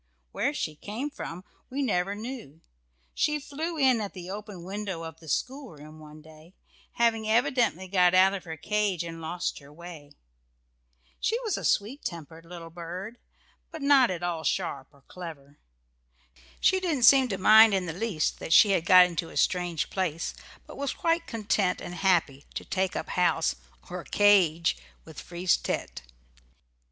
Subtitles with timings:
[0.31, 2.61] Where she came from we never knew
[3.13, 6.55] she flew in at the open window of the schoolroom one day,
[6.93, 10.13] having evidently got out of her cage and lost her way.
[11.19, 13.19] She was a sweet tempered little bird,
[13.69, 15.59] but not at all sharp or clever.
[16.59, 19.91] She didn't seem to mind in the least that she had got into a strange
[19.91, 20.33] place,
[20.65, 23.55] but was quite content and happy to take up house,
[23.87, 26.01] or "cage," with Frise tête.